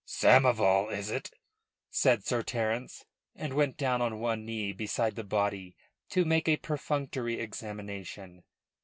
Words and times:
"Samoval, 0.03 0.91
is 0.91 1.11
it?" 1.11 1.29
said 1.91 2.25
Sir 2.25 2.41
Terence, 2.41 3.05
and 3.35 3.53
went 3.53 3.77
down 3.77 4.01
on 4.01 4.17
one 4.17 4.43
knee 4.43 4.73
beside 4.73 5.15
the 5.15 5.23
body 5.23 5.75
to 6.09 6.25
make 6.25 6.47
a 6.49 6.57
perfunctory 6.57 7.39
examination. 7.39 8.43